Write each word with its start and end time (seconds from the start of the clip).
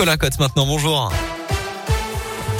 Nicolas 0.00 0.16
Cotte 0.16 0.38
maintenant, 0.38 0.64
bonjour. 0.64 1.12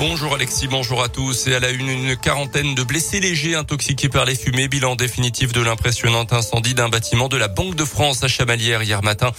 Bonjour 0.00 0.34
Alexis, 0.34 0.66
bonjour 0.66 1.02
à 1.02 1.10
tous. 1.10 1.46
Et 1.46 1.54
à 1.54 1.60
la 1.60 1.68
une, 1.68 1.90
une 1.90 2.16
quarantaine 2.16 2.74
de 2.74 2.82
blessés 2.82 3.20
légers 3.20 3.54
intoxiqués 3.54 4.08
par 4.08 4.24
les 4.24 4.34
fumées. 4.34 4.66
Bilan 4.66 4.96
définitif 4.96 5.52
de 5.52 5.60
l'impressionnant 5.60 6.26
incendie 6.30 6.72
d'un 6.72 6.88
bâtiment 6.88 7.28
de 7.28 7.36
la 7.36 7.48
Banque 7.48 7.74
de 7.74 7.84
France 7.84 8.24
à 8.24 8.28
Chamalières 8.28 8.82
hier 8.82 9.02
matin. 9.02 9.30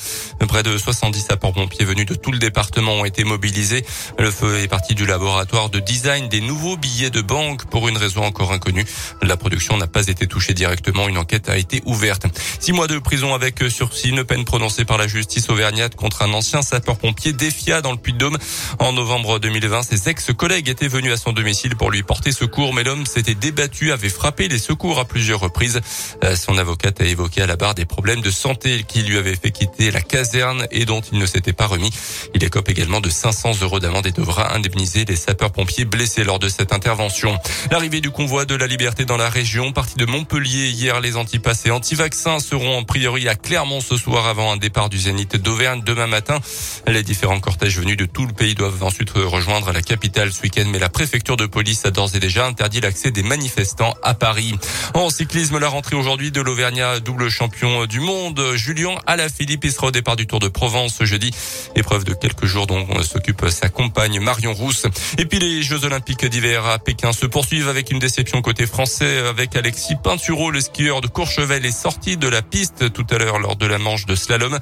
Près 0.48 0.62
de 0.62 0.78
70 0.78 1.20
sapeurs-pompiers 1.30 1.84
venus 1.84 2.06
de 2.06 2.14
tout 2.14 2.32
le 2.32 2.38
département 2.38 2.94
ont 2.94 3.06
été 3.06 3.24
mobilisés. 3.24 3.84
Le 4.20 4.30
feu 4.30 4.60
est 4.60 4.68
parti 4.68 4.94
du 4.94 5.08
laboratoire 5.08 5.72
de 5.72 5.80
design 5.80 6.30
des 6.30 6.42
nouveaux 6.42 6.78
billets 6.78 7.10
de 7.10 7.22
banque 7.22 7.66
pour 7.66 7.90
une 7.90 7.98
raison 7.98 8.22
encore 8.24 8.52
inconnue. 8.52 8.86
La 9.24 9.38
production 9.38 9.78
n'a 9.78 9.88
pas 9.88 10.10
été 10.10 10.28
touchée 10.28 10.54
directement. 10.54 11.08
Une 11.08 11.18
enquête 11.18 11.50
a 11.50 11.58
été 11.58 11.82
ouverte. 11.88 12.28
Six 12.60 12.72
mois 12.72 12.86
de 12.86 13.00
prison 13.00 13.34
avec 13.34 13.64
sursis, 13.68 14.10
une 14.10 14.24
peine 14.26 14.46
prononcée 14.46 14.86
par 14.86 15.00
la 15.00 15.08
justice 15.08 15.50
auvergnate 15.50 15.96
contre 15.96 16.22
un 16.22 16.32
ancien 16.34 16.62
sapeur-pompier 16.62 17.34
défia 17.34 17.82
dans 17.82 17.94
le 17.94 17.98
Puy-de-Dôme. 17.98 18.38
En 18.78 18.94
novembre 18.94 19.40
2020, 19.40 19.82
ses 19.82 20.08
ex-collègues 20.08 20.51
collègue 20.52 20.68
était 20.68 20.90
venu 20.90 21.14
à 21.14 21.16
son 21.16 21.32
domicile 21.32 21.78
pour 21.78 21.92
lui 21.92 22.04
porter 22.04 22.34
secours, 22.34 22.74
mais 22.74 22.84
l'homme 22.84 23.06
s'était 23.06 23.36
débattu, 23.36 23.94
avait 23.94 24.10
frappé 24.10 24.50
les 24.50 24.58
secours 24.58 25.00
à 25.00 25.06
plusieurs 25.06 25.40
reprises. 25.40 25.80
Euh, 26.26 26.36
son 26.36 26.58
avocate 26.58 27.00
a 27.00 27.06
évoqué 27.06 27.42
à 27.42 27.48
la 27.48 27.56
barre 27.56 27.74
des 27.74 27.86
problèmes 27.86 28.20
de 28.20 28.30
santé 28.30 28.84
qui 28.86 29.04
lui 29.04 29.18
avaient 29.18 29.38
fait 29.38 29.52
quitter 29.52 29.92
la 29.92 30.02
caserne 30.02 30.68
et 30.70 30.84
dont 30.84 31.00
il 31.00 31.20
ne 31.20 31.26
s'était 31.26 31.54
pas 31.54 31.68
remis. 31.68 31.90
Il 32.36 32.44
écope 32.44 32.68
également 32.68 33.00
de 33.00 33.10
500 33.10 33.62
euros 33.62 33.80
d'amende 33.80 34.08
et 34.08 34.12
devra 34.12 34.54
indemniser 34.54 35.06
les 35.06 35.16
sapeurs-pompiers 35.16 35.86
blessés 35.86 36.26
lors 36.26 36.38
de 36.38 36.50
cette 36.50 36.74
intervention. 36.74 37.38
L'arrivée 37.72 38.02
du 38.02 38.12
convoi 38.12 38.44
de 38.44 38.56
la 38.56 38.68
liberté 38.68 39.06
dans 39.06 39.16
la 39.16 39.30
région, 39.30 39.72
partie 39.72 39.96
de 39.96 40.06
Montpellier 40.06 40.68
hier, 40.68 41.00
les 41.00 41.16
antipassés 41.16 41.72
anti-vaccins 41.72 42.40
seront 42.40 42.80
en 42.80 42.84
priori 42.84 43.30
à 43.30 43.36
Clermont 43.36 43.80
ce 43.80 43.96
soir 43.96 44.28
avant 44.28 44.52
un 44.52 44.58
départ 44.58 44.90
du 44.90 45.00
Zénith 45.00 45.38
d'Auvergne 45.38 45.82
demain 45.86 46.08
matin. 46.08 46.42
Les 46.88 47.04
différents 47.04 47.40
cortèges 47.40 47.80
venus 47.80 47.96
de 47.96 48.06
tout 48.06 48.26
le 48.26 48.34
pays 48.34 48.54
doivent 48.54 48.84
ensuite 48.84 49.12
rejoindre 49.12 49.72
la 49.72 49.82
capitale 49.82 50.34
mais 50.68 50.80
la 50.80 50.90
préfecture 50.90 51.38
de 51.38 51.46
police 51.46 51.86
a 51.86 51.92
d'ores 51.92 52.16
et 52.16 52.20
déjà 52.20 52.46
interdit 52.46 52.82
l'accès 52.82 53.12
des 53.12 53.24
manifestants 53.24 53.94
à 54.04 54.14
Paris. 54.14 54.56
En 54.94 55.10
cyclisme, 55.10 55.58
la 55.58 55.70
rentrée 55.70 55.96
aujourd'hui 55.96 56.32
de 56.32 56.42
l'Auvergnat, 56.42 57.00
double 57.00 57.30
champion 57.30 57.86
du 57.86 58.00
monde. 58.00 58.42
Julien 58.56 58.96
Alaphilippe 59.06 59.64
il 59.64 59.72
sera 59.72 59.88
au 59.88 59.92
départ 59.92 60.16
du 60.16 60.28
Tour 60.28 60.40
de 60.40 60.48
Provence 60.48 60.96
ce 60.96 61.06
jeudi. 61.06 61.32
Épreuve 61.76 62.04
de 62.04 62.14
quelques 62.14 62.46
jours 62.46 62.68
dont 62.68 62.86
s'occupe 63.04 63.48
sa 63.50 63.70
compagne 63.70 64.20
Marion 64.20 64.54
Rousse. 64.54 64.88
Et 65.18 65.26
puis 65.26 65.40
les 65.40 65.62
Jeux 65.62 65.86
Olympiques 65.86 66.26
d'hiver 66.26 66.66
à 66.66 66.80
Pékin 66.80 67.14
se 67.14 67.26
poursuivent 67.26 67.70
avec 67.70 67.92
une 67.92 68.00
déception 68.00 68.42
côté 68.42 68.66
français 68.66 69.20
avec 69.28 69.56
Alexis 69.56 69.96
Pinturo, 70.04 70.52
le 70.52 70.60
skieur 70.60 71.02
de 71.02 71.08
Courchevel 71.08 71.66
est 71.66 71.72
sorti 71.72 72.18
de 72.18 72.28
la 72.28 72.42
piste 72.42 72.92
tout 72.94 73.06
à 73.12 73.18
l'heure 73.18 73.40
lors 73.40 73.56
de 73.56 73.66
la 73.68 73.78
manche 73.78 74.06
de 74.06 74.16
slalom 74.16 74.60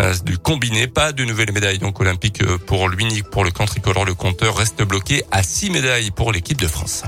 euh, 0.00 0.14
du 0.24 0.38
combiné. 0.38 0.86
Pas 0.88 1.12
de 1.12 1.24
nouvelles 1.24 1.52
médailles 1.52 1.78
donc 1.78 2.00
olympiques 2.00 2.44
pour 2.66 2.88
lui 2.88 3.04
ni 3.04 3.22
pour 3.22 3.44
le 3.44 3.50
camp. 3.50 3.60
Le 4.06 4.14
compteur 4.14 4.56
reste 4.56 4.82
bloqué 4.82 5.19
à 5.30 5.42
six 5.42 5.70
médailles 5.70 6.10
pour 6.10 6.32
l'équipe 6.32 6.60
de 6.60 6.66
France. 6.66 7.04